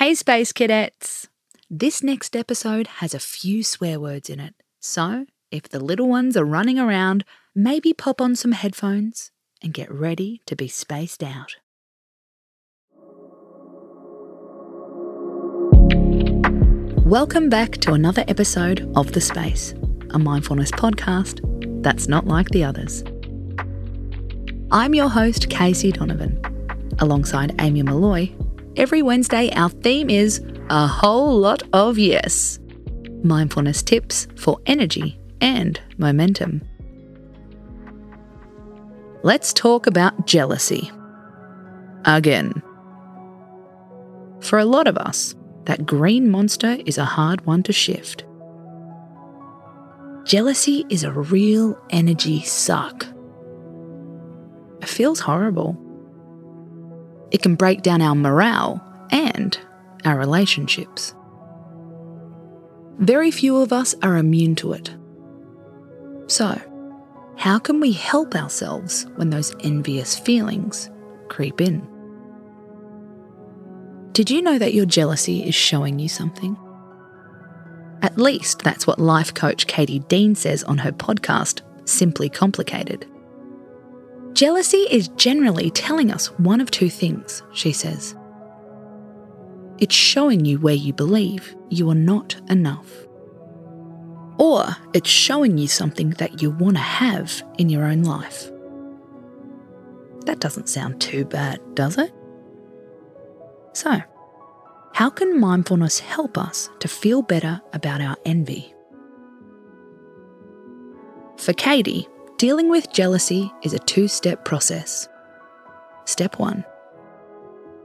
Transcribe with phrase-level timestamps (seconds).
[0.00, 1.28] Hey, Space Cadets!
[1.68, 6.38] This next episode has a few swear words in it, so if the little ones
[6.38, 7.22] are running around,
[7.54, 9.30] maybe pop on some headphones
[9.62, 11.56] and get ready to be spaced out.
[17.04, 19.74] Welcome back to another episode of The Space,
[20.14, 21.42] a mindfulness podcast
[21.82, 23.04] that's not like the others.
[24.70, 26.40] I'm your host, Casey Donovan.
[27.00, 28.30] Alongside Amy Molloy,
[28.76, 32.58] every Wednesday our theme is a whole lot of yes.
[33.22, 36.62] Mindfulness tips for energy and momentum.
[39.22, 40.90] Let's talk about jealousy.
[42.04, 42.62] Again.
[44.40, 48.24] For a lot of us, that green monster is a hard one to shift.
[50.24, 53.06] Jealousy is a real energy suck.
[54.80, 55.76] It feels horrible.
[57.30, 59.58] It can break down our morale and
[60.04, 61.14] our relationships.
[62.98, 64.94] Very few of us are immune to it.
[66.26, 66.60] So,
[67.36, 70.90] how can we help ourselves when those envious feelings
[71.28, 71.86] creep in?
[74.12, 76.56] Did you know that your jealousy is showing you something?
[78.02, 83.09] At least that's what life coach Katie Dean says on her podcast, Simply Complicated.
[84.40, 88.16] Jealousy is generally telling us one of two things, she says.
[89.76, 92.90] It's showing you where you believe you are not enough.
[94.38, 98.50] Or it's showing you something that you want to have in your own life.
[100.24, 102.10] That doesn't sound too bad, does it?
[103.74, 104.00] So,
[104.94, 108.74] how can mindfulness help us to feel better about our envy?
[111.36, 112.08] For Katie,
[112.40, 115.10] dealing with jealousy is a two step process.
[116.06, 116.64] Step one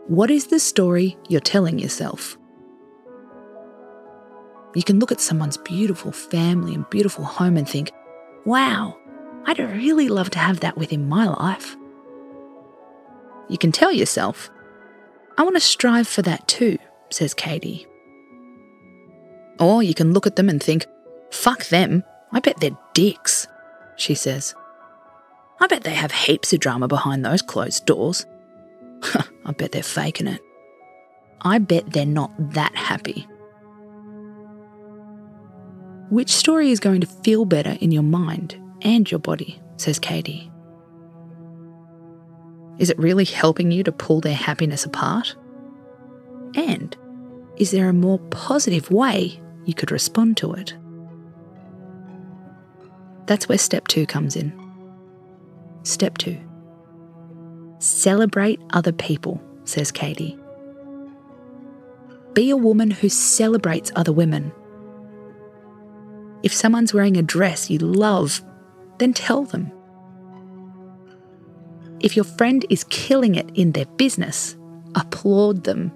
[0.07, 2.37] What is the story you're telling yourself?
[4.73, 7.91] You can look at someone's beautiful family and beautiful home and think,
[8.45, 8.97] wow,
[9.45, 11.75] I'd really love to have that within my life.
[13.49, 14.49] You can tell yourself,
[15.37, 16.77] I want to strive for that too,
[17.09, 17.87] says Katie.
[19.59, 20.85] Or you can look at them and think,
[21.29, 23.47] fuck them, I bet they're dicks,
[23.97, 24.55] she says.
[25.59, 28.25] I bet they have heaps of drama behind those closed doors.
[29.45, 30.41] I bet they're faking it.
[31.41, 33.27] I bet they're not that happy.
[36.09, 40.51] Which story is going to feel better in your mind and your body, says Katie.
[42.77, 45.35] Is it really helping you to pull their happiness apart?
[46.55, 46.95] And
[47.57, 50.75] is there a more positive way you could respond to it?
[53.25, 54.53] That's where step two comes in.
[55.83, 56.39] Step two
[57.79, 60.37] celebrate other people, says Katie.
[62.33, 64.51] Be a woman who celebrates other women
[66.45, 68.39] if someone's wearing a dress you love,
[68.99, 69.71] then tell them.
[71.99, 74.55] If your friend is killing it in their business,
[74.93, 75.91] applaud them.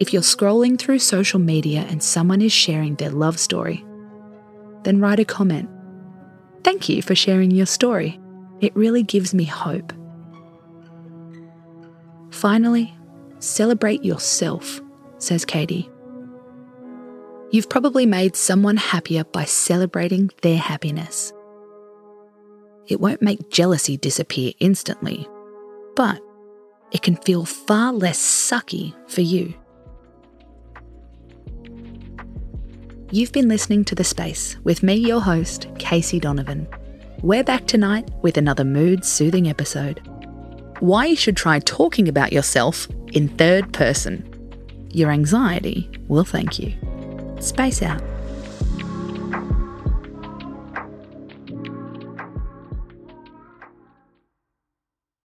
[0.00, 3.82] If you're scrolling through social media and someone is sharing their love story,
[4.84, 5.68] then write a comment.
[6.64, 8.20] Thank you for sharing your story.
[8.60, 9.92] It really gives me hope.
[12.30, 12.94] Finally,
[13.38, 14.80] celebrate yourself,
[15.18, 15.90] says Katie.
[17.50, 21.32] You've probably made someone happier by celebrating their happiness.
[22.86, 25.26] It won't make jealousy disappear instantly,
[25.96, 26.20] but
[26.92, 29.54] it can feel far less sucky for you.
[33.12, 36.68] You've been listening to The Space with me, your host, Casey Donovan.
[37.22, 40.00] We're back tonight with another mood soothing episode.
[40.78, 44.24] Why you should try talking about yourself in third person.
[44.92, 46.72] Your anxiety will thank you.
[47.40, 48.00] Space out.